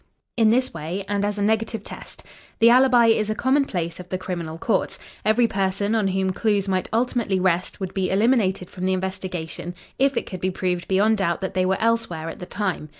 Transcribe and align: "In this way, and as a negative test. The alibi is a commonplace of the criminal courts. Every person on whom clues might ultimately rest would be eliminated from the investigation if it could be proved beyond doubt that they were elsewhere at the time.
"In 0.35 0.49
this 0.49 0.73
way, 0.73 1.05
and 1.07 1.23
as 1.23 1.37
a 1.37 1.43
negative 1.43 1.83
test. 1.83 2.23
The 2.57 2.71
alibi 2.71 3.05
is 3.05 3.29
a 3.29 3.35
commonplace 3.35 3.99
of 3.99 4.09
the 4.09 4.17
criminal 4.17 4.57
courts. 4.57 4.97
Every 5.23 5.45
person 5.45 5.93
on 5.93 6.07
whom 6.07 6.33
clues 6.33 6.67
might 6.67 6.89
ultimately 6.91 7.39
rest 7.39 7.79
would 7.79 7.93
be 7.93 8.09
eliminated 8.09 8.67
from 8.67 8.85
the 8.87 8.93
investigation 8.93 9.75
if 9.99 10.17
it 10.17 10.25
could 10.25 10.41
be 10.41 10.49
proved 10.49 10.87
beyond 10.87 11.19
doubt 11.19 11.39
that 11.41 11.53
they 11.53 11.67
were 11.67 11.77
elsewhere 11.79 12.29
at 12.29 12.39
the 12.39 12.47
time. 12.47 12.89